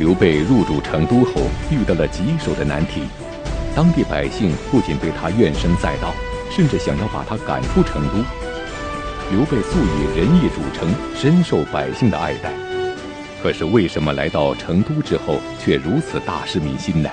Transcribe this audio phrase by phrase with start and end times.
[0.00, 3.02] 刘备入主成都后，遇到了棘手的难题。
[3.76, 6.14] 当地百姓不仅对他怨声载道，
[6.50, 8.14] 甚至想要把他赶出成都。
[9.30, 12.50] 刘备素以仁义著称，深受百姓的爱戴。
[13.42, 17.10] 可是为什么来到成都之后，却如此大失民心呢？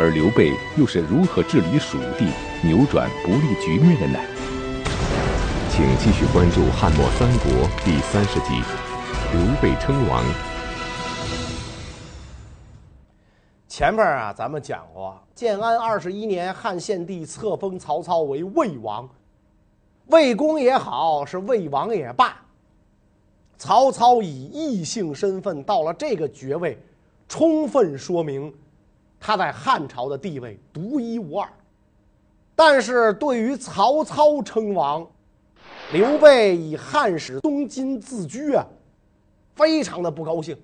[0.00, 2.24] 而刘备又是如何治理蜀地，
[2.62, 4.18] 扭转不利局面的呢？
[5.68, 8.64] 请继续关注《汉末三国》第三十集：
[9.34, 10.24] 刘备称王。
[13.70, 19.08] 前面啊，咱们讲过，建安二十一年，汉献帝册封曹操为魏王，
[20.06, 22.36] 魏公也好，是魏王也罢，
[23.56, 26.76] 曹操以异姓身份到了这个爵位，
[27.28, 28.52] 充分说明
[29.20, 31.48] 他在汉朝的地位独一无二。
[32.56, 35.06] 但是对于曹操称王，
[35.92, 38.66] 刘备以汉室宗亲自居啊，
[39.54, 40.58] 非常的不高兴。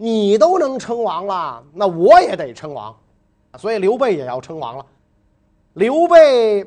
[0.00, 2.96] 你都能称王了，那我也得称王，
[3.58, 4.86] 所以刘备也要称王了。
[5.74, 6.64] 刘备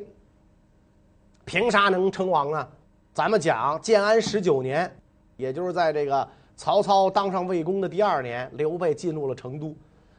[1.46, 2.68] 凭啥能称王呢？
[3.14, 4.94] 咱们讲建安十九年，
[5.38, 9.74] 也就是在这个曹操当上魏公的第二年，刘备进入了成都，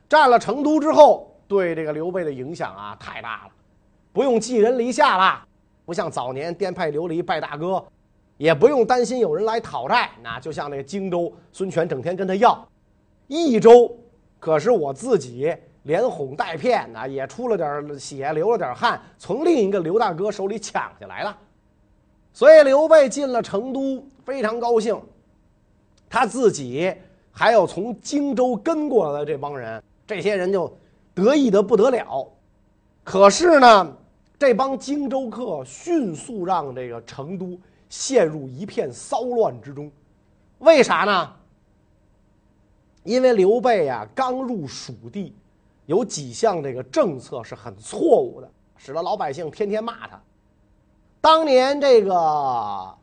[0.09, 3.51] 占了成都之后，对这个刘备的影响啊太大了，
[4.11, 5.47] 不用寄人篱下了，
[5.85, 7.85] 不像早年颠沛流离拜大哥，
[8.39, 12.67] 也不用担心有人来讨债，那就像那个荆州孙权整天跟他要。
[13.29, 13.95] 益州，
[14.39, 21.37] 可是我自己连哄带骗啊，也出了点血，流了点汗，从另一个刘大哥手里抢下来了。
[22.33, 24.99] 所以刘备进了成都，非常高兴。
[26.09, 26.95] 他自己
[27.31, 30.71] 还有从荆州跟过来的这帮人，这些人就
[31.15, 32.27] 得意的不得了。
[33.05, 33.97] 可是呢，
[34.39, 39.91] 这帮荆州客迅速让这个成都陷入一片骚乱之中。
[40.59, 41.33] 为啥呢？
[43.05, 45.35] 因为刘备呀，刚入蜀地，
[45.87, 50.21] 有几项这个政策是很错误的，使得老百姓天天骂他。
[51.21, 52.95] 当年这个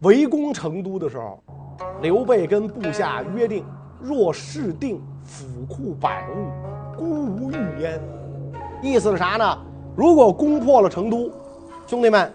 [0.00, 1.42] 围攻成都的时候，
[2.00, 3.64] 刘备跟部下约定：
[4.00, 8.00] 若事定，府库百物，孤无虞焉。
[8.82, 9.58] 意思是啥呢？
[9.96, 11.30] 如果攻破了成都，
[11.86, 12.32] 兄弟们，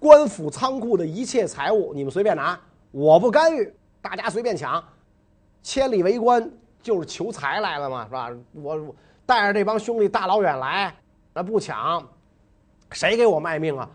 [0.00, 2.58] 官府仓库的一切财物你们随便拿，
[2.90, 4.82] 我不干预，大家随便抢。
[5.62, 6.50] 千里为官
[6.82, 8.30] 就是求财来了嘛，是吧？
[8.52, 10.92] 我带着这帮兄弟大老远来，
[11.32, 12.04] 那不抢，
[12.90, 13.88] 谁给我卖命啊？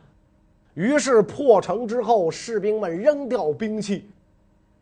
[0.73, 4.09] 于是破城之后，士兵们扔掉兵器，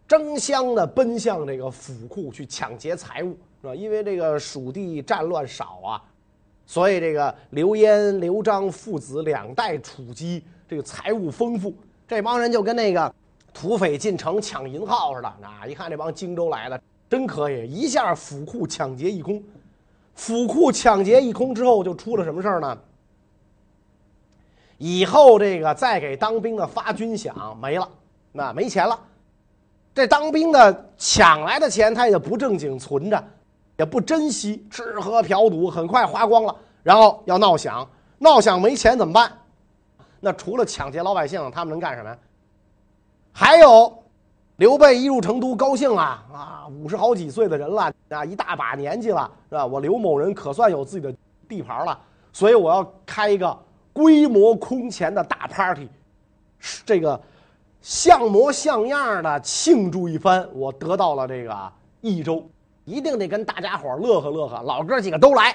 [0.07, 3.73] 争相的奔向这个府库去抢劫财物，是吧？
[3.73, 6.01] 因为这个蜀地战乱少啊，
[6.67, 11.73] 所以这个刘焉、刘璋父子两代储积，这个财物丰富，
[12.07, 13.13] 这帮人就跟那个。
[13.55, 15.65] 土匪进城抢银号似的，啊！
[15.65, 16.79] 一看这帮荆州来的
[17.09, 19.41] 真可以，一下府库抢劫一空。
[20.13, 22.77] 府库抢劫一空之后，就出了什么事儿呢？
[24.77, 27.89] 以后这个再给当兵的发军饷没了，
[28.33, 28.99] 那没钱了。
[29.93, 33.23] 这当兵的抢来的钱，他也不正经存着，
[33.77, 36.53] 也不珍惜，吃喝嫖赌，很快花光了。
[36.83, 39.31] 然后要闹饷，闹饷没钱怎么办？
[40.19, 42.17] 那除了抢劫老百姓，他们能干什么呀？
[43.37, 43.93] 还有，
[44.55, 49.65] 刘备一入成都高兴啊啊，五十好几岁的人了啊，一大把年纪了，是吧？
[49.65, 51.13] 我刘某人可算有自己的
[51.45, 51.99] 地盘了，
[52.31, 53.59] 所以我要开一个
[53.91, 55.89] 规模空前的大 party，
[56.85, 57.21] 这个
[57.81, 60.47] 像模像样的庆祝一番。
[60.53, 62.49] 我得到了这个益州，
[62.85, 65.53] 一定得跟大家伙乐呵乐呵，老哥几个都来。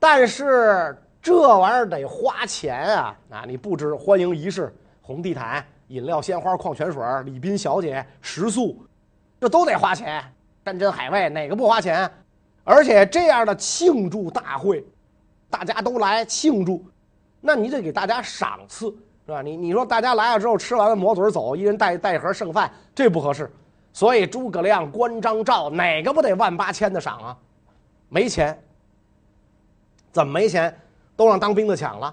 [0.00, 3.44] 但是这玩意儿得花钱啊啊！
[3.46, 5.64] 你布置欢迎仪式，红地毯。
[5.88, 8.84] 饮料、鲜花、矿泉水、礼宾小姐、食宿，
[9.40, 10.22] 这都得花钱。
[10.64, 12.10] 山珍海味哪个不花钱？
[12.64, 14.84] 而且这样的庆祝大会，
[15.48, 16.84] 大家都来庆祝，
[17.40, 18.86] 那你得给大家赏赐，
[19.24, 19.42] 是吧？
[19.42, 23.48] 你你说大家来了之后吃完了抹嘴走，一人带带一盒剩饭，这不合适。
[23.92, 27.36] 所以诸葛亮、关张赵哪个不得万八千的赏啊？
[28.08, 28.60] 没钱，
[30.10, 30.76] 怎么没钱？
[31.14, 32.12] 都让当兵的抢了。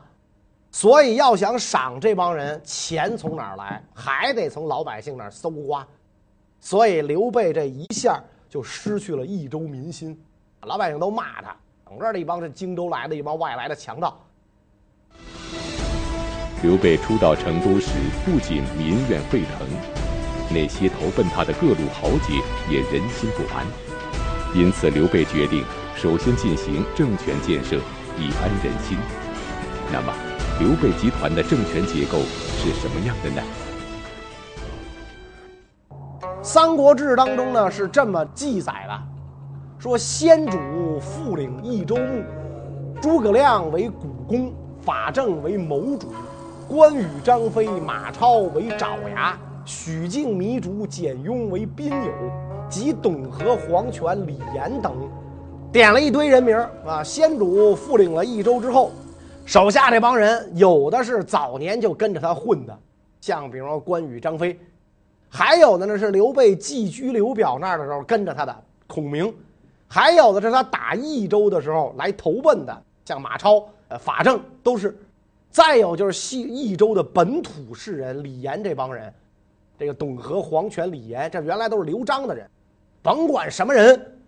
[0.73, 3.81] 所以要想赏这帮人，钱从哪儿来？
[3.93, 5.87] 还得从老百姓那儿搜刮。
[6.59, 10.19] 所以刘备这一下就失去了益州民心，
[10.63, 11.55] 老百姓都骂他，
[11.87, 14.19] 整个的一帮是荆州来的一帮外来的强盗。
[16.63, 17.91] 刘备初到成都时，
[18.25, 19.67] 不仅民怨沸腾，
[20.49, 22.33] 那些投奔他的各路豪杰
[22.67, 23.63] 也人心不安。
[24.55, 25.63] 因此，刘备决定
[25.95, 27.75] 首先进行政权建设，
[28.17, 28.97] 以安人心。
[29.91, 30.32] 那么。
[30.59, 32.19] 刘备集团的政权结构
[32.59, 33.41] 是什么样的呢？
[36.44, 38.94] 《三国志》当中呢是这么记载的：
[39.79, 42.23] 说先主复领益州牧，
[43.01, 46.13] 诸葛亮为股肱，法正为谋主，
[46.67, 49.35] 关羽、张飞、马超为爪牙，
[49.65, 52.11] 许靖、糜竺、简雍为宾友，
[52.69, 54.94] 及董和、黄权、李严等，
[55.71, 57.03] 点了一堆人名啊。
[57.03, 58.91] 先主复领了益州之后，
[59.45, 62.78] 手下这帮人有的是早年就跟着他混的，
[63.19, 64.57] 像比如说关羽、张飞。
[65.30, 68.56] 还有的呢是刘备寄居刘表那儿的时候跟着他的
[68.88, 69.34] 孔明，
[69.88, 74.98] 还有的是他打益州的时候来投奔的，像马超、呃法正都是。
[75.50, 79.13] 再有就是西益州的本土士人李严这帮人，
[79.78, 82.50] 这个董和、黄权、李严，这原来都是刘璋的人，
[83.04, 84.19] 甭管什么人，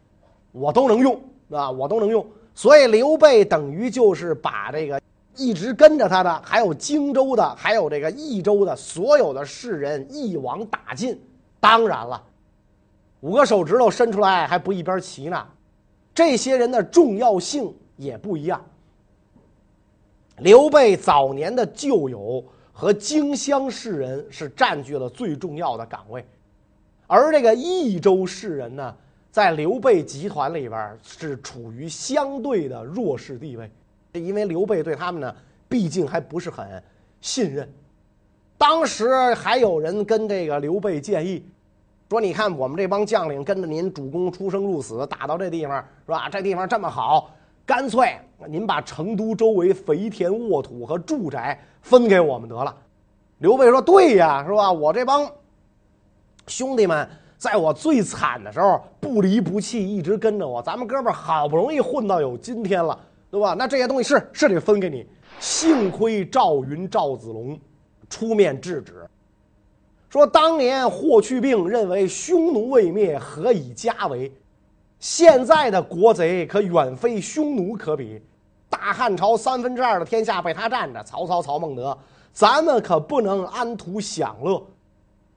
[0.51, 1.19] 我都能用
[1.49, 2.23] 啊，我都能用。
[2.55, 4.99] 所以刘备等于就是把这个。
[5.37, 11.19] 一直跟着他的，还有荆州的，还有这个益州的，所有的士人一网打尽。
[11.59, 12.23] 当然了，
[13.19, 15.45] 五个手指头伸出来还不一边齐呢。
[16.13, 18.63] 这些人的重要性也不一样。
[20.37, 22.41] 刘备早年的旧友
[22.71, 26.25] 和荆襄士人是占据了最重要的岗位，
[27.07, 28.95] 而这个益州士人呢，
[29.35, 33.69] 在刘备集团里边是处于相对的弱势地位。
[34.13, 35.35] 因为刘备对他们呢，
[35.67, 36.81] 毕竟还不是很
[37.19, 37.69] 信任。
[38.57, 41.45] 当时还有人跟这个刘备建议
[42.09, 46.29] 说：“你看我们这帮将领跟着您主公出生入死，打到这地方是吧？
[46.29, 47.35] 这地方这么好，
[47.65, 48.17] 干脆
[48.47, 52.73] 您把成都周围肥田沃土和住宅分给我们得了。”
[53.39, 54.71] 刘备说：“对呀，是吧？
[54.71, 55.29] 我这帮
[56.47, 57.05] 兄弟们
[57.37, 60.61] 在我最惨的时候不离不弃，一直跟着我。
[60.61, 62.97] 咱们哥们儿好不容易混到有今天了。”
[63.31, 63.53] 对吧？
[63.57, 65.05] 那这些东西是是得分给你。
[65.41, 67.59] 幸亏赵云、赵子龙
[68.09, 69.05] 出面制止，
[70.09, 74.31] 说当年霍去病认为匈奴未灭，何以家为？
[74.99, 78.21] 现在的国贼可远非匈奴可比。
[78.69, 81.97] 大汉朝三分之二的天下被他占着，曹操、曹孟德，
[82.31, 84.65] 咱们可不能安图享乐，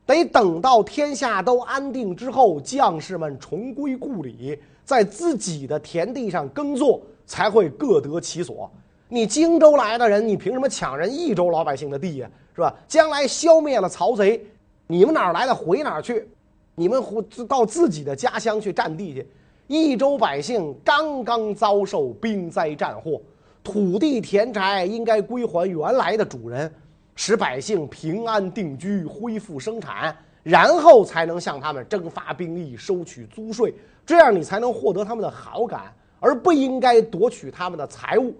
[0.08, 7.00] 得等到天下都安定之后，将士们重归故里，在自己的田地上耕作。
[7.28, 8.70] 才会各得其所。
[9.06, 12.31] 你荆州来的人，你凭什么抢人益州老百姓的地呀？
[12.55, 12.75] 是吧？
[12.88, 14.43] 将来消灭了曹贼，
[14.87, 16.26] 你们哪儿来的回哪儿去？
[16.75, 19.28] 你们回到自己的家乡去占地去。
[19.66, 23.20] 益州百姓刚刚遭受兵灾战祸，
[23.62, 26.72] 土地田宅应该归还原来的主人，
[27.20, 33.75] 使百姓平安定居，恢复生产，然后才能向他们征发兵役，收取租税，
[34.06, 35.93] 这样你才能获得他们的好感。
[36.20, 38.32] 而不应该夺取他们的财物，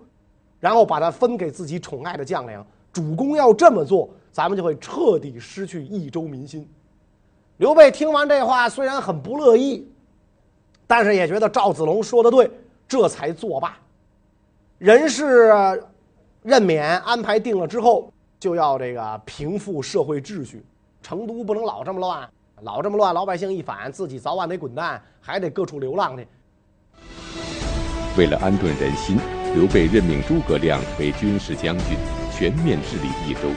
[0.61, 2.65] 然后把它分给自己宠爱的将领。
[2.93, 6.69] 主公要这么做，咱们就会彻底失去益州民心。
[7.57, 9.89] 刘备听完这话，虽然很不乐意，
[10.87, 12.49] 但是也觉得赵子龙说的对，
[12.87, 13.77] 这才作罢。
[14.79, 15.53] 人事
[16.43, 20.65] 任免安排定了之后，就要这个平复社会秩序。
[21.01, 22.29] 成都不能老这么乱，
[22.63, 26.27] 老这么乱，老百姓一反，自己早晚得滚蛋，还得各处流浪去。
[28.17, 29.17] 为了安顿人心，
[29.55, 31.97] 刘备任命诸葛亮为军事将军，
[32.33, 33.49] 全面治理益州。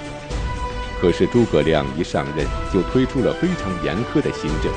[1.01, 4.71] 可是诸葛亮一上任就推出了非常严苛的新政。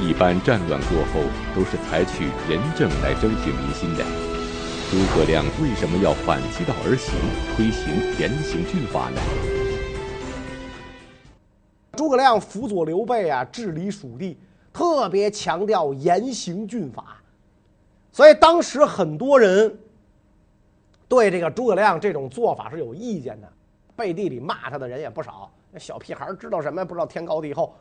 [0.00, 1.20] 一般战乱过后
[1.54, 4.04] 都是采取仁政来争取民心的，
[4.88, 7.12] 诸葛亮为什么要反其道而行，
[7.56, 9.20] 推行严刑峻法呢？
[11.96, 14.38] 诸葛亮辅佐刘备啊，治理蜀地，
[14.72, 17.20] 特别强调严刑峻法。
[18.12, 19.76] 所以当时很多人
[21.08, 23.52] 对这个诸葛亮这种做法是有意见的，
[23.96, 25.50] 背地里骂他的人也不少。
[25.72, 26.84] 那小屁孩知道什么？
[26.84, 27.74] 不知道天高地厚。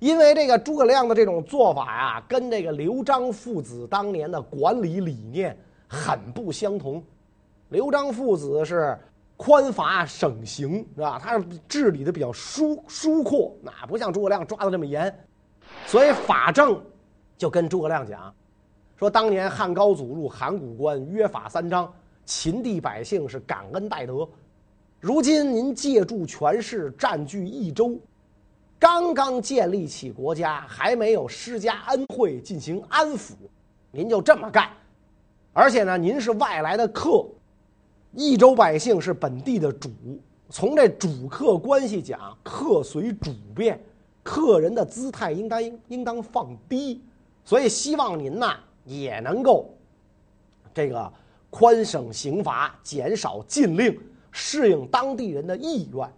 [0.00, 5.56] 因为这个诸葛亮的这种做法呀，跟这个刘璋父子当年的管理理念
[5.92, 7.04] 很不相同。
[7.68, 8.98] 刘璋父子是
[9.36, 11.20] 宽罚省刑，是吧？
[11.22, 15.14] 他是治理的比较疏疏阔，那不像诸葛亮抓的这么严。
[15.86, 16.82] 所以法正
[17.36, 18.34] 就跟诸葛亮讲。
[18.96, 21.92] 说当年汉高祖入函谷关，约法三章，
[22.24, 24.26] 秦地百姓是感恩戴德。
[25.00, 27.98] 如今您借助权势占据益州，
[28.78, 33.32] 刚刚建立起国家，还没有施加恩惠进行安抚，
[33.90, 34.70] 您就这么干，
[35.52, 37.26] 而且呢，您是外来的客，
[38.12, 39.90] 益州百姓是本地的主。
[40.48, 43.80] 从这主客关系讲，客随主便，
[44.22, 47.02] 客人的姿态应当应当放低，
[47.44, 48.56] 所以希望您呐。
[48.84, 49.72] 也能够
[50.74, 51.12] 这个
[51.50, 53.96] 宽省刑罚，减少禁令，
[54.32, 56.12] 适应当地人的意愿。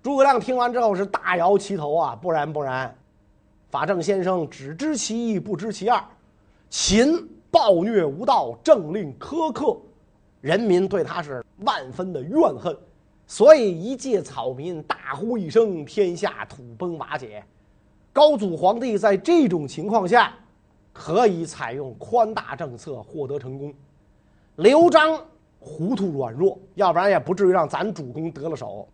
[0.00, 2.14] 诸葛亮听完之后是大摇其头啊！
[2.14, 2.96] 不然不然，
[3.68, 6.00] 法正先生只知其一，不知其二。
[6.70, 9.74] 秦暴虐无道，政令苛刻，
[10.42, 12.76] 人民对他是万分的怨恨，
[13.26, 17.42] 所以一介草民大呼一声，天下土崩瓦解。
[18.12, 20.34] 高祖皇帝在这种情况下，
[20.92, 23.72] 可以采用宽大政策获得成功。
[24.56, 25.18] 刘璋
[25.58, 28.86] 糊涂软弱，要不然也不至于让咱主公得了手。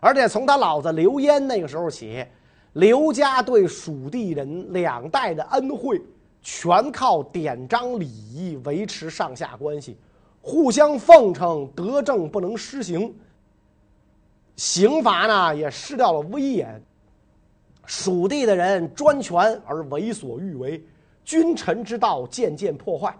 [0.00, 2.26] 而且从他老子刘焉那个时候起，
[2.72, 6.02] 刘家对蜀地人两代的恩惠，
[6.42, 9.96] 全靠典章礼仪维持上下关系，
[10.40, 13.14] 互相奉承，德政不能施行。
[14.56, 16.82] 刑罚呢也失掉了威严。
[17.86, 20.84] 蜀地的人专权而为所欲为，
[21.24, 23.16] 君臣之道渐渐破坏。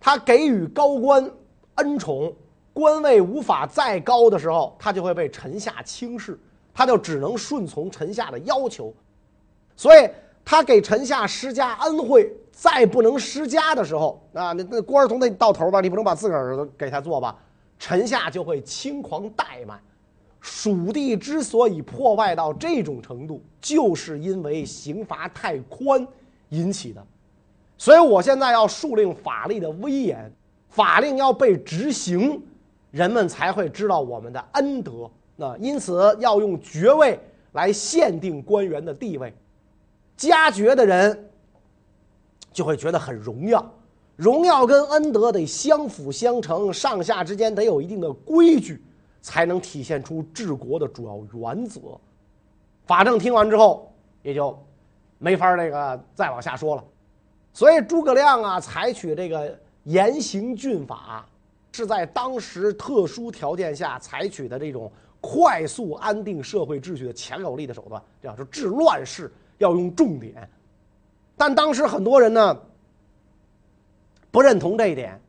[0.00, 1.30] 他给予高官
[1.76, 2.32] 恩宠，
[2.72, 6.38] 官位无法再高的时候，他就会被臣下轻视，
[6.74, 8.92] 他就只能顺从臣下的要求。
[9.76, 10.08] 所以，
[10.44, 15.80] 他给臣下施加恩惠，再不能施加的时候，啊，那那官儿总得到头吧？
[15.80, 17.36] 你不能把自个儿给他做吧？
[17.78, 19.80] 臣下就会轻狂怠慢。
[20.40, 26.06] 蜀地之所以破坏到这种程度，就是因为刑罚太宽
[26.50, 27.02] 引起的。
[27.78, 30.30] 所以我现在要树立法律的威严，
[30.68, 32.42] 法令要被执行，
[32.90, 35.10] 人们才会知道我们的恩德。
[35.34, 37.18] 那因此要用爵位
[37.52, 39.34] 来限定官员的地位，
[40.16, 41.30] 加爵的人
[42.52, 43.74] 就会觉得很荣耀，
[44.16, 48.82] 荣耀跟恩德得相辅相成，上下之间得有一定的规矩。
[49.24, 51.80] 才能体现出治国的主要原则。
[52.84, 53.90] 法正听完之后，
[54.20, 54.54] 也就
[55.16, 56.84] 没法那个再往下说了。
[57.54, 61.26] 所以诸葛亮啊，采取这个严刑峻法，
[61.72, 64.92] 是在当时特殊条件下采取的这种
[65.22, 68.02] 快速安定社会秩序的强有力的手段。
[68.20, 70.48] 这样说治乱世要用重点，
[71.36, 72.58] 但当时很多人呢
[74.30, 75.20] 不认同这一点，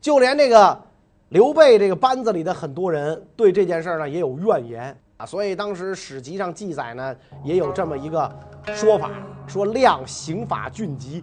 [0.00, 0.82] 就连这个。
[1.30, 7.14] 刘备这个班子里的很多人对这件事呢也有怨言啊，所以当时史籍上记载呢
[7.44, 8.28] 也有这么一个
[8.74, 9.12] 说法，
[9.46, 11.22] 说亮刑法峻急，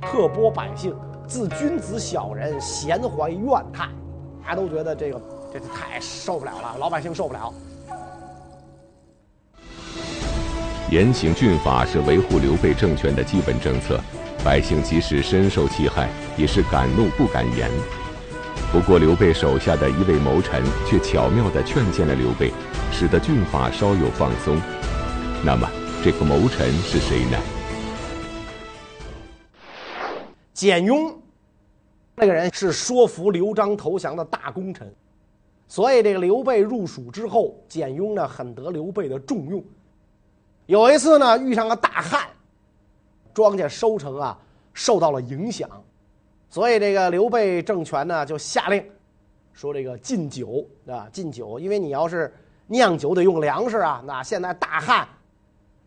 [0.00, 0.96] 刻剥百姓，
[1.28, 3.90] 自君子小人咸怀怨叹，
[4.42, 5.20] 大家都觉得这个
[5.52, 7.52] 这太受不了了，老百姓受不了。
[10.90, 13.98] 严刑峻法是维护刘备政权的基本政策，
[14.44, 17.70] 百姓即使深受其害，也是敢怒不敢言。
[18.70, 22.52] 不过，刘备手下的一位谋臣却巧妙地劝谏了刘备，
[22.92, 24.60] 使得峻法稍有放松。
[25.42, 25.66] 那么，
[26.04, 27.38] 这个谋臣是谁呢？
[30.52, 31.16] 简雍，
[32.14, 34.92] 那个人是说服刘璋投降的大功臣，
[35.66, 39.64] 所以这个刘备入蜀之后，简雍呢很得刘备的重用。
[40.66, 42.26] 有一次呢，遇上个大旱，
[43.34, 44.38] 庄稼收成啊
[44.72, 45.68] 受到了影响。
[46.48, 48.82] 所以这个刘备政权呢，就下令
[49.52, 52.32] 说这个禁酒啊，禁酒，因为你要是
[52.66, 55.06] 酿酒得用粮食啊，那现在大旱，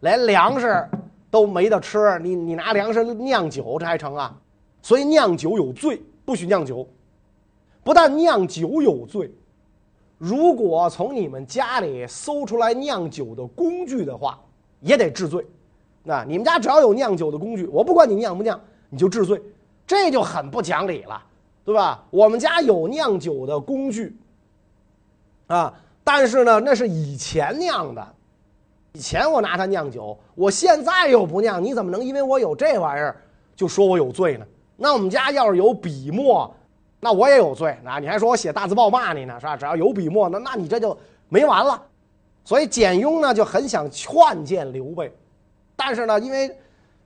[0.02, 0.88] 连粮食
[1.32, 4.38] 都没得吃，你你拿粮食酿酒这还成啊？
[4.84, 6.88] 所以酿酒有罪，不许酿酒。
[7.84, 9.34] 不但酿酒有罪，
[10.18, 14.40] 如果从你们家里搜出来酿酒的工具的话，
[14.80, 15.46] 也得治罪。
[16.04, 19.42] 那你们家只要有酿酒的工具，我不管你酿不酿，你就治罪。
[19.86, 21.22] 这就很不讲理了，
[21.64, 22.04] 对吧？
[22.10, 24.16] 我们家有酿酒的工具，
[25.48, 28.06] 啊，但是呢，那是以前酿的，
[28.92, 33.16] 以前我拿它酿酒，我现在又不酿，你怎么能因为我有这玩意儿
[33.56, 34.46] 就说我有罪呢？
[34.76, 36.54] 那我们家要是有笔墨，
[37.00, 38.00] 那我也有罪啊！
[38.00, 39.56] 你还说我写大字报骂你呢，是吧？
[39.56, 40.98] 只要有笔墨，那那你这就
[41.30, 41.82] 没完了。
[42.48, 45.12] 所以简雍呢就很想劝谏刘备，
[45.76, 46.50] 但是呢，因为。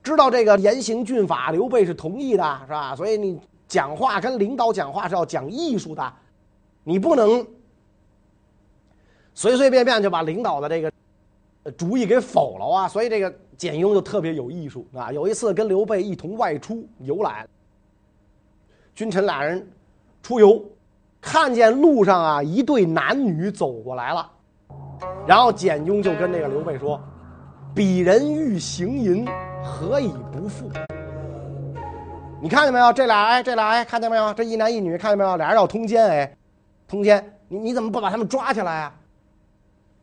[0.04, 2.96] 知道这个严刑峻法，刘备是同意的，是吧？
[2.96, 6.12] 所以你讲话跟领导讲话是要讲艺术的，
[6.82, 7.46] 你不能
[9.32, 10.90] 随随便便就把领导的这个
[11.78, 12.88] 主意给否了啊！
[12.88, 15.12] 所以这个简雍就特别有艺术啊。
[15.12, 17.48] 有一次跟刘备一同外出游览，
[18.96, 19.64] 君臣俩人
[20.20, 20.60] 出游，
[21.20, 24.28] 看见路上啊一对男女走过来了，
[25.26, 27.00] 然后简雍就跟那个刘备说
[27.74, 29.26] ：“鄙人欲行淫。”
[29.64, 30.68] 何以不复？
[32.40, 32.92] 你看见没有？
[32.92, 34.34] 这俩哎，这俩哎，看见没有？
[34.34, 35.36] 这一男一女，看见没有？
[35.36, 36.36] 俩人要通奸哎，
[36.88, 37.24] 通奸！
[37.46, 38.92] 你你怎么不把他们抓起来啊？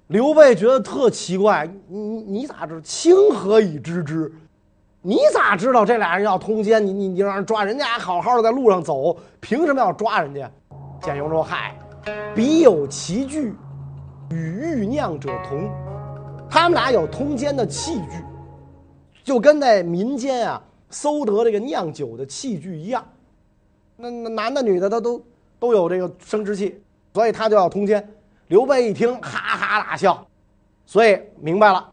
[0.08, 2.82] 刘备觉得特奇怪，你你咋知？
[2.82, 4.32] 卿何以知之？
[5.02, 6.86] 你咋知道这俩人要通奸？
[6.86, 10.50] 你你你让人抓人家还好好的在路上走，凭什么要抓人家？
[11.02, 11.78] 简雍说：“嗨，
[12.34, 13.54] 彼有奇具，
[14.32, 15.70] 与欲酿者同。
[16.50, 18.24] 他们俩有通奸的器具。”
[19.24, 20.60] 就跟在民间啊
[20.90, 23.06] 搜得这个酿酒的器具一样。
[23.96, 25.22] 那那男的女的他都
[25.60, 26.82] 都有这个生殖器，
[27.14, 28.08] 所以他就要通奸。
[28.48, 30.26] 刘备一听，哈哈大笑，
[30.88, 31.92] 所以明白了，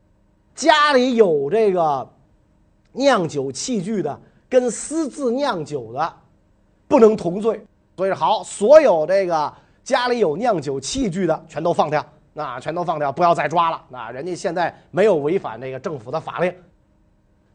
[0.55, 2.09] 家里有这个
[2.93, 6.12] 酿酒器具的，跟私自酿酒的
[6.88, 7.61] 不能同罪。
[7.99, 9.52] 所以好，所有这个
[9.85, 12.02] 家里有酿酒器具的全都放掉，
[12.37, 13.83] 那全都放掉，不要再抓了。
[13.88, 16.55] 那人家现在没有违反这个政府的法令，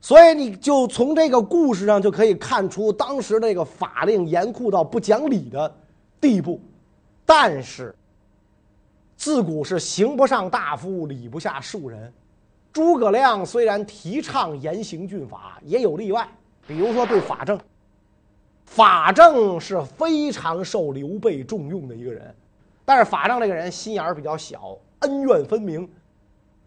[0.01, 5.71] 所以你就从这个故事上就可以看出，当时这个法令严酷到不讲理的
[6.19, 6.59] 地步，
[7.25, 7.95] 但是。
[9.15, 12.11] 自古是刑不上大夫，礼不下庶人。
[12.73, 16.27] 诸葛亮虽然提倡严刑峻法，也有例外，
[16.65, 17.59] 比如说对法正。
[18.65, 22.33] 法正是非常受刘备重用的一个人，
[22.91, 25.89] 但是法正这个人心眼儿比较小，恩怨分明，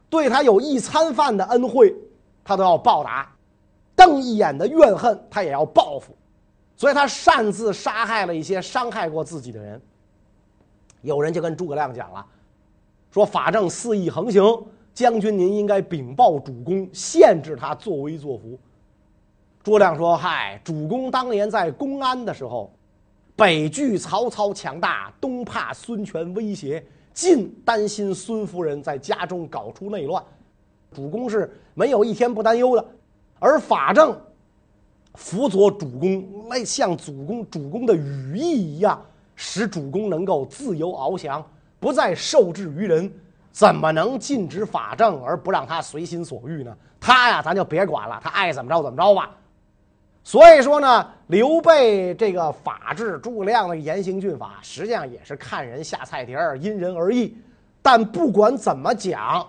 [0.09, 1.95] 对他有一餐饭的恩惠，
[2.43, 3.29] 他都要报答；
[3.95, 6.17] 瞪一眼的怨恨，他也要报复。
[6.77, 9.79] 所以他擅自杀害了一些伤害过自己的人。
[11.03, 12.25] 有人就跟诸葛亮讲了。
[13.11, 14.43] 说法正肆意横行，
[14.95, 18.59] 将军您应该禀报主公，限制他作威作福。
[19.63, 22.73] 诸葛亮说：“嗨，主公当年在公安的时候，
[23.37, 30.23] 北惧曹操强大，东怕孙权威胁，进担心孙夫人在家中搞出内乱，
[30.93, 32.85] 主公是没有一天不担忧的。
[33.39, 34.17] 而法正
[35.15, 41.45] 辅佐主公，那像主公主公的羽翼一样，使主公能够自由翱翔。”
[41.81, 43.13] 不再受制于人，
[43.53, 46.75] 怎么能禁止法正而不让他随心所欲呢？
[46.99, 49.37] 他呀，咱就别管了，他爱怎么着怎么着吧。
[50.27, 57.37] 所以说呢，刘备这个法治，诸葛亮的严刑峻法，实际上也是看人下菜碟儿，因人而异。
[57.83, 59.47] 但不管怎么讲，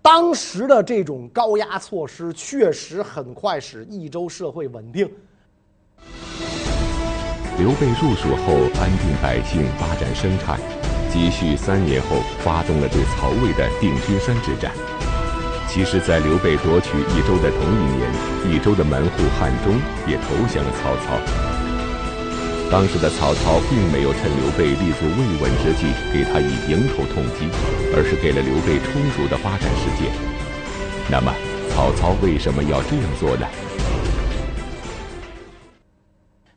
[0.00, 5.10] 当时的这种高压措施，确实很快使益州社会稳定。
[7.58, 10.60] 刘备入蜀后，安定百姓，发展生产。
[11.10, 14.70] 积蓄三年后，发动了对曹魏的定军山之战。
[15.72, 18.10] 其实，在刘备夺取益州的同一年，
[18.44, 21.16] 益州的门户汉中也投降了曹操。
[22.68, 27.48] 当时的曹操并没有趁刘备立足未稳之际给他以迎头痛击，
[27.94, 30.12] 而是给了刘备充足的发展时间。
[31.08, 31.32] 那么，
[31.70, 33.46] 曹操为什么要这样做呢？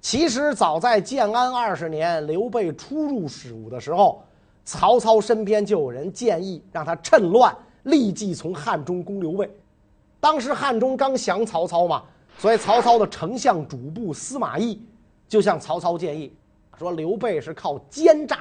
[0.02, 4.26] 其实，早在建安二十年，刘备初入蜀的时候。
[4.66, 9.50] 曹操身边就有人建议让他趁乱立即从汉中攻刘备。
[10.20, 12.04] 当时汉中刚降曹操嘛，
[12.38, 14.82] 所以曹操的丞相主簿司马懿
[15.28, 16.34] 就向曹操建议
[16.78, 18.40] 说：“刘备是靠奸诈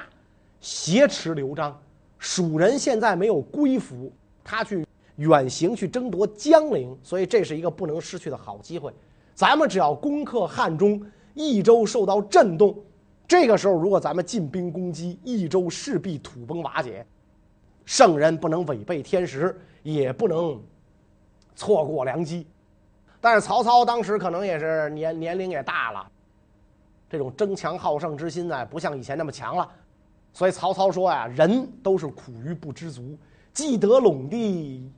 [0.61, 1.77] 挟持刘璋，
[2.19, 4.13] 蜀人现在没有归服，
[4.45, 8.93] 他去远行去争夺江陵，所以这是一个不能失去的好机会。
[9.35, 12.77] 咱们只要攻克汉中，益州受到震动。”
[13.27, 17.05] 这个时候，如果咱们进兵攻击益州，势必土崩瓦解。
[17.85, 20.61] 圣人不能违背天时，也不能
[21.55, 22.47] 错过良机。
[23.21, 26.07] 但是曹操当时可能也是年年龄也大了，
[27.09, 29.69] 这种争强好胜之心呢，不像以前那么强了。
[30.33, 33.17] 所以曹操说呀：“人都是苦于不知足，
[33.53, 34.91] 既得陇地，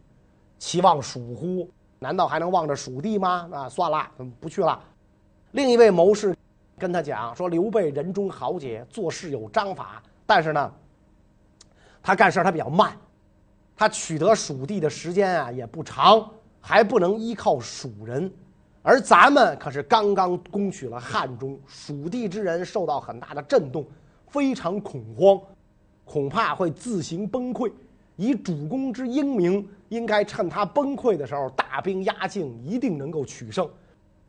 [0.58, 1.68] 其望蜀乎？
[1.98, 3.48] 难道还能望着蜀地吗？
[3.50, 4.80] 那算了，不去了。”
[5.52, 6.34] 另一位谋士。
[6.76, 10.72] 跟他讲说，刘备人中豪杰，做事有章法，但是呢，
[12.06, 12.94] 他干事他比较慢，
[13.74, 18.30] 他取得蜀地的时间啊也不长，还不能依靠蜀人，
[18.82, 23.86] 而咱们可是刚刚攻取了汉中，蜀地之人受到很大的震动，
[24.26, 25.40] 非常恐慌，
[26.04, 27.72] 恐怕会自行崩溃。
[28.16, 33.66] 以主公之英明，应该趁他崩溃的时候大兵压境，一定能够取胜。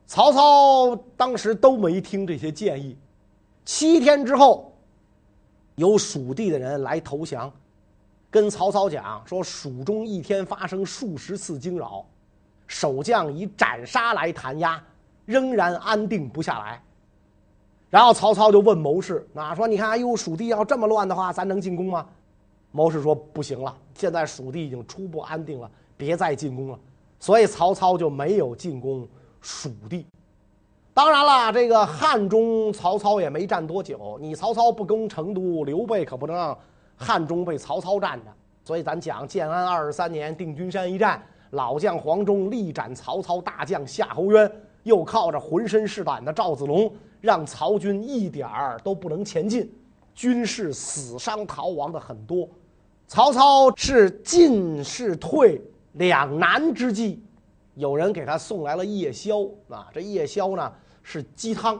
[0.06, 2.96] 曹操当时都没听这些建议。
[3.66, 4.72] 七天之后，
[5.74, 7.52] 有蜀地的人来投降，
[8.36, 12.04] 跟曹操讲说：蜀中一天发生数十次惊扰，
[12.66, 14.78] 守将以斩杀来弹压，
[15.24, 16.82] 仍然安定不下来。
[17.88, 22.06] 然后曹操就问谋士：“那说你看，哎呦，蜀地要这么乱的话，咱能进攻吗？”
[22.72, 26.78] 谋士说：“不行了，现在蜀地已经初步安定了，别再进攻了。”
[27.18, 29.08] 所以曹操就没有进攻。
[29.40, 30.04] 蜀地，
[30.92, 34.18] 当然了，这个汉中曹操也没战多久。
[34.20, 36.58] 你曹操不攻成都，刘备可不能让
[36.96, 38.32] 汉中被曹操占着。
[38.64, 44.50] 所以咱讲建安二十三年定军山一战，老将黄忠力斩曹操大将夏侯渊，
[44.82, 49.72] 又靠着浑身是胆的赵子龙，让曹军一点儿都不能前进，
[50.14, 52.48] 军士死伤逃亡的很多。
[53.06, 55.60] 曹操是进是退
[55.92, 57.22] 两难之际。
[57.76, 60.72] 有人给他送来了夜宵啊，这夜宵呢
[61.04, 61.78] 是鸡汤。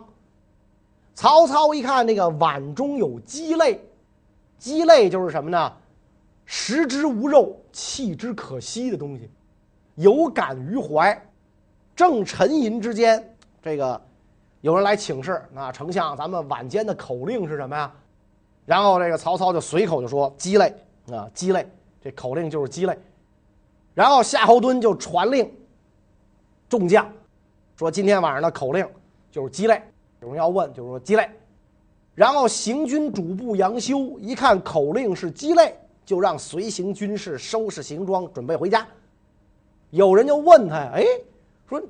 [1.15, 3.81] 曹操一看那个碗中有鸡肋，
[4.59, 5.73] 鸡肋就是什么呢？
[6.45, 9.31] 食之无肉，弃之可惜的东西，
[9.97, 11.21] 有感于怀。
[11.95, 14.01] 正沉吟之间，这个
[14.61, 17.93] 有人来请示，那丞相，咱们晚间的口令是什么呀？
[18.65, 20.75] 然后这个曹操就随口就说：“鸡肋
[21.11, 21.69] 啊，鸡肋。”
[22.03, 22.97] 这口令就是鸡肋。
[23.95, 25.53] 然后夏侯惇就传令
[26.69, 27.11] 众将，
[27.77, 28.89] 说今天晚上的口令
[29.31, 29.83] 就是鸡肋。
[30.21, 31.29] 有人要问，就是说鸡肋。
[32.17, 38.85] 然后行军主簿杨修一看口令是鸡肋，就让随行军士收拾行装，准备回家。
[39.91, 41.05] 有人就问他：“哎，
[41.69, 41.81] 说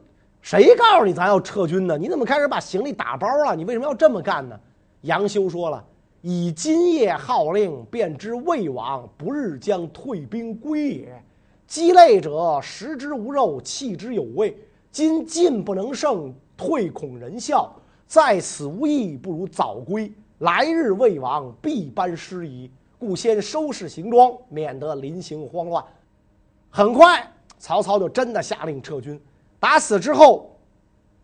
[0.43, 1.97] 谁告诉你咱要撤军呢？
[1.97, 3.55] 你怎么开始把行李打包了？
[3.55, 4.59] 你为什么要这么干呢？”
[5.03, 5.85] 杨修说了
[6.23, 11.23] ：“以今夜号令，便知魏王不日将退兵归也。”
[11.69, 14.59] 鸡肋者，食之无肉，弃之有味。
[14.91, 17.73] 今进不能胜，退恐人笑，
[18.07, 20.13] 在此无益，不如早归。
[20.39, 25.85] 来日魏王必班师矣，故先收拾行装，免得临行慌乱。
[26.71, 27.27] 很快，
[27.59, 29.21] 曹操就真的下令撤军。
[29.59, 30.55] 打死之后，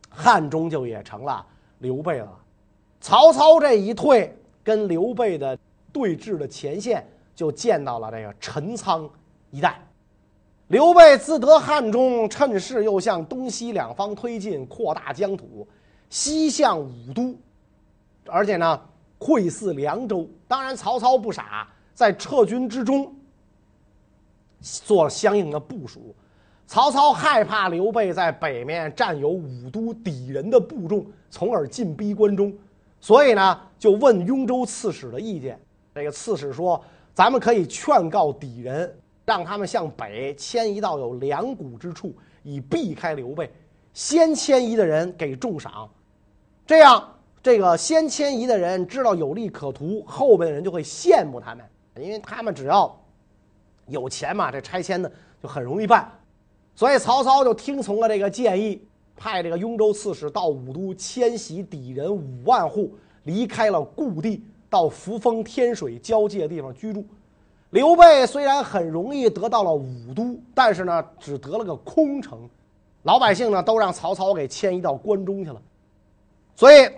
[0.09, 1.45] 汉中就也成了
[1.79, 2.39] 刘备了。
[3.01, 5.57] 曹操这一退，跟刘备的
[5.93, 9.09] 对峙的前线就见到了这个陈仓
[9.51, 9.81] 一带。
[10.69, 15.69] 刘备自得汉中，趁势又向东西两方推进，扩大疆土，
[16.13, 17.35] 西向武都，
[18.27, 18.79] 而且呢，
[19.17, 20.29] 窥伺凉州。
[20.47, 23.11] 当然，曹操不傻，在撤军之中
[24.61, 26.15] 做了相应的部署。
[26.67, 32.53] 曹操害怕刘备在北面占有武都抵人的部众，从而进逼关中，
[33.01, 35.59] 所以呢，就问雍州刺史的意见。
[35.95, 38.95] 这个刺史说：“咱们可以劝告抵人。”
[39.25, 43.51] 让他们向北迁移到有粮谷之处，以避开刘备。
[43.95, 45.89] 先迁移的人给重赏，
[46.67, 47.07] 这样
[47.43, 51.65] 这个先迁移的人知道有利可图，后边的人就会羡慕他们，
[51.97, 52.99] 因为他们只要
[53.89, 55.11] 有钱嘛，这拆迁呢
[55.43, 56.11] 就很容易办。
[56.75, 58.81] 所以曹操就听从了这个建议，
[59.17, 62.95] 派这个雍州刺史到武都迁徙抵人五万户，
[63.25, 67.05] 离开了故地，到扶风天水交界的地方居住。
[67.71, 72.49] 刘备虽然很容易得到了武都，但是呢，只得了个空城，
[73.03, 75.61] 老百姓呢都让曹操给迁移到关中去了，
[76.63, 76.89] 所以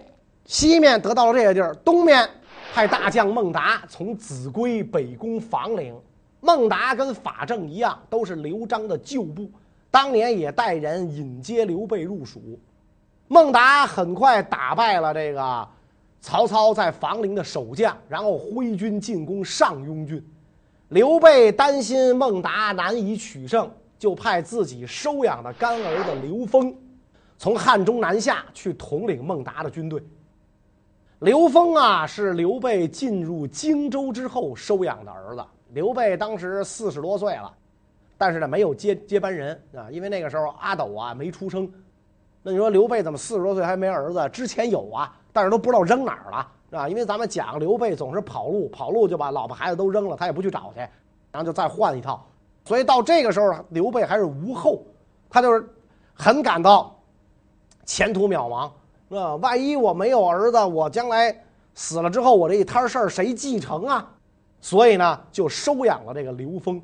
[0.44, 2.28] 西面得到了这个地儿，东面
[2.74, 5.98] 派大将孟达从秭归北攻房陵。
[6.42, 9.50] 孟达跟法正一样，都是刘璋的旧部，
[9.90, 12.60] 当年也带人引接刘备入蜀。
[13.26, 15.66] 孟达很快打败了这个
[16.20, 20.22] 曹操在房陵的守将，然后挥军进攻上庸郡。
[20.90, 26.76] 刘备担心孟达难以取胜，就派自己收养的干儿子刘封，
[27.38, 30.02] 从汉中南下去统领孟达的军队。
[31.20, 35.44] 刘封啊，是刘备进入荆州之后收养的儿子。
[35.72, 37.52] 刘备当时四十多岁了，
[38.18, 41.70] 但是呢，没有接接班人啊，因为那个时候阿斗啊没出生。
[42.42, 44.28] 那你说刘备怎么四十多岁还没儿子？
[44.30, 46.78] 之前有啊，但是都不知道扔哪儿了。
[46.78, 50.80] 啊，因为咱们讲刘备总是跑路，跑路就把老婆孩子都扔了，他也不去找去，
[51.30, 52.26] 然后就再换一套。
[52.64, 54.82] 所以到这个时候，刘备还是无后，
[55.30, 55.66] 他就是
[56.12, 56.93] 很感到
[57.84, 58.70] 前途渺茫。
[59.08, 61.34] 那，万一我没有儿子，我将来
[61.74, 64.10] 死了之后，我这一摊事儿谁继承啊？
[64.60, 66.80] 所以呢，就收养了这个刘封。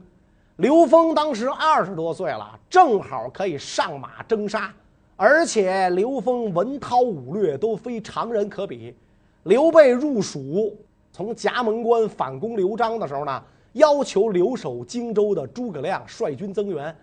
[0.56, 4.70] 刘封当时二十多岁了，正好可以上马征杀，
[5.16, 8.94] 而且刘封文韬武略都非常人可比。
[9.44, 10.76] 刘备入蜀，
[11.10, 16.94] 从夹门关反攻刘璋的时候呢，要求留守荆州的诸葛亮率军增援。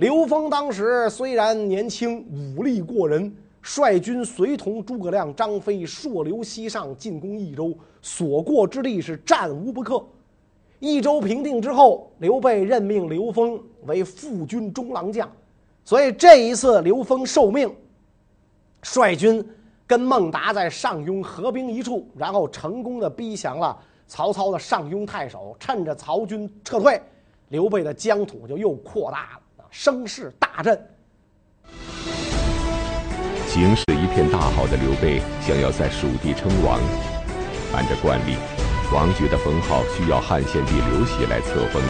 [0.00, 2.24] 刘封当时虽然年轻，
[2.56, 10.02] 武力过人，率军随同诸葛亮、张飞溯流西上进攻益州，所过之地是战无不克。
[10.78, 15.30] 益州平定之后，刘备任命刘封为副军中郎将，
[15.84, 17.70] 所以这一次刘封受命，
[18.80, 19.46] 率军。
[19.86, 25.54] 跟孟达在上庸合兵一处，然后成功的逼降了曹操的上庸太守。
[25.58, 27.02] 趁着曹军撤退，
[27.48, 30.78] 刘备的疆土就又扩大了，声势大振。
[33.46, 36.78] 形势一片大好的刘备想要在蜀地称王，
[37.74, 38.36] 按照惯例，
[38.92, 41.82] 王爵的封号需要汉献帝刘协来册封，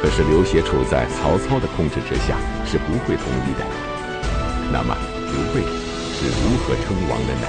[0.00, 3.64] 可是刘协处在曹操的控制之下，是不会同意的。
[4.72, 4.96] 那么
[5.32, 5.66] 刘备。
[6.22, 7.46] 是如何称王的呢？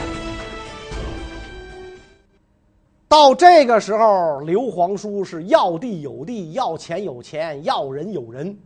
[3.09, 8.57] 到这个时候，刘皇叔是要地有地，要钱有钱，要人有人。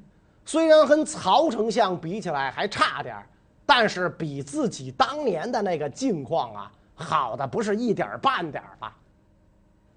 [0.45, 3.27] 虽然跟曹丞相比起来还差点儿，
[3.65, 8.95] 但是比自己当年的那个境况啊，好的不是一点半点儿吧。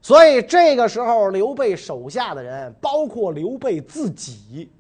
[0.01, 4.71] 所以这个时候，刘备手下的人，包括刘备自己，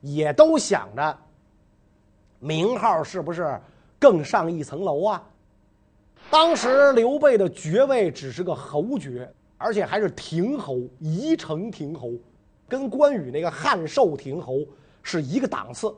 [0.00, 1.16] 也都想着，
[2.40, 3.60] 名号是不是
[4.00, 5.22] 更上一层楼啊？
[6.30, 12.10] 当时刘备的爵位只是个侯爵，而且还是亭侯，宜城亭侯，
[12.66, 14.58] 跟关羽那个汉寿亭侯。
[15.02, 15.94] 是一个档次，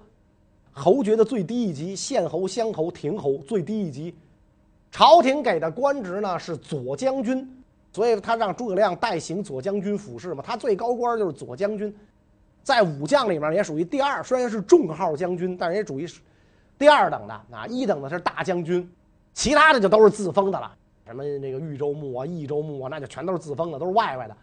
[0.72, 4.14] 侯爵的最低一级，县侯、乡侯、亭侯最低一级。
[4.90, 7.48] 朝廷给的官职呢是左将军，
[7.92, 10.42] 所以他让诸葛亮代行左将军府事嘛。
[10.46, 11.92] 他最高官就是左将军，
[12.62, 16.08] 在武将里面也属于第二，虽然是重号将军，但是也属于
[16.78, 17.66] 第二等的啊。
[17.66, 18.88] 一等的是大将军，
[19.32, 20.72] 其他的就都是自封的了，
[21.06, 24.36] 什么那个豫州牧啊、益州牧啊，那就全都是自封的，都是外外的。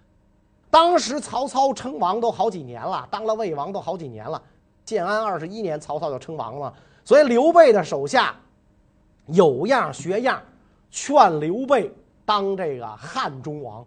[0.72, 4.42] 当时曹操称王都好几年了，当了魏王都好几年了。
[4.86, 6.74] 建安二十一年，曹操就称王了。
[7.04, 8.34] 所以刘备的手下
[9.28, 10.42] 有样学样，
[10.90, 11.94] 劝刘备
[12.26, 13.86] 当这个汉中王。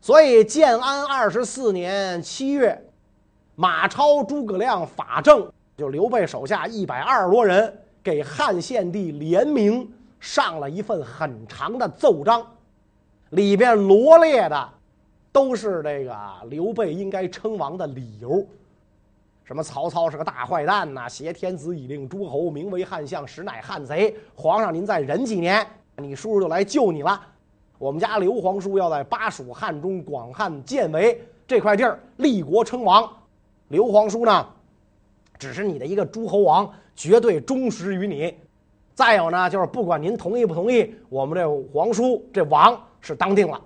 [0.00, 2.78] 所以建安二十四年七月，
[3.54, 12.44] 马超、诸葛亮、法正，就刘备手下一百二十多人，给汉献帝联名上了一份很长的奏章，
[13.30, 14.68] 里边罗列的
[15.34, 16.16] 都是这个
[16.48, 18.46] 刘备应该称王的理由。
[19.42, 21.08] 什么曹操是个大坏蛋呐？
[21.08, 24.14] 挟天子以令诸侯，名为汉相，实乃汉贼。
[24.36, 25.66] 皇上您再忍几年，
[25.96, 27.20] 你叔叔就来救你了。
[27.78, 33.10] 我们家刘皇叔要在巴蜀汉中广汉建为这块地儿立国称王。
[33.68, 34.46] 刘皇叔呢，
[35.36, 38.32] 只是你的一个诸侯王，绝对忠实于你。
[38.94, 43.60] 再有呢，就是不管您同意不同意，我们这皇叔这王是当定了。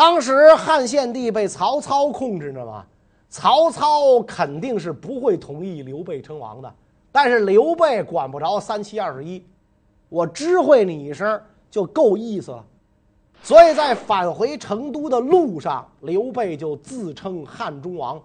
[0.00, 2.82] 当时汉献帝被曹操控制着嘛。
[3.28, 6.74] 曹操肯定是不会同意刘备称王的，
[7.12, 9.44] 但是刘备管不着三七二十一，
[10.08, 11.38] 我知会你一声
[11.70, 12.64] 就够意思了。
[13.42, 18.18] 所以在返回成都的路上，刘备就自称汉中王，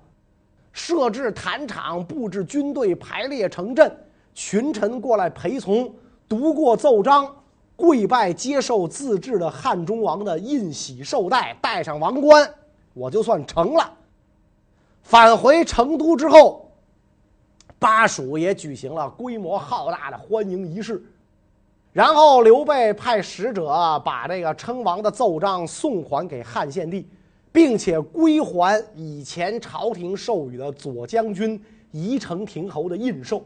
[0.72, 3.94] 设置坛场，布置军队，排列成阵，
[4.34, 5.94] 群臣过来陪从，
[6.30, 7.30] 读过奏章，
[7.76, 12.50] 跪拜接受自制的汉中王的印玺绶带，戴上王冠，
[12.94, 13.94] 我就算成了。
[15.04, 16.72] 返回成都之后，
[17.78, 21.04] 巴蜀也举行了规模浩大的欢迎仪式，
[21.92, 27.08] 然后刘备派使者把这个称王的奏章送还给汉献帝，
[27.52, 31.62] 并且归还以前朝廷授予的左将军、
[31.92, 33.44] 宜城亭侯的印绶。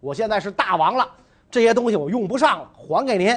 [0.00, 1.08] 我现在是大王了，
[1.50, 3.34] 这些东西我用不上了，还给您。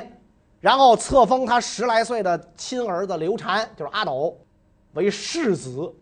[0.65, 4.35] 然后册封他十来岁的亲儿子刘禅，就是阿斗，
[4.93, 5.93] 为世子。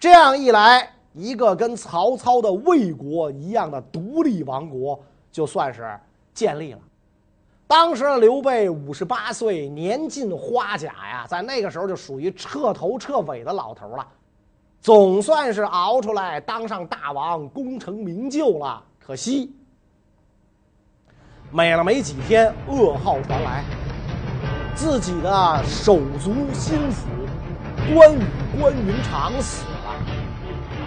[0.00, 5.96] 这样一来，一个跟曹操的魏国一样的独立王国就算是
[6.34, 6.80] 建立了。
[7.68, 14.04] 当时的刘备五十八岁，年近花甲呀，在那个时候就属于彻头彻尾的老头了，
[14.80, 18.82] 总算是熬出来当上大王，功成名就了。
[18.98, 19.54] 可惜，
[21.50, 23.64] 美了没几天，噩耗传来，
[24.74, 27.06] 自己的手足心腹
[27.94, 28.22] 关羽
[28.60, 29.94] 关云长死了。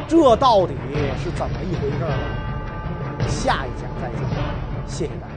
[0.08, 0.76] 这到底
[1.24, 3.28] 是怎么一回事呢？
[3.28, 4.20] 下一讲再见，
[4.86, 5.31] 谢谢大家。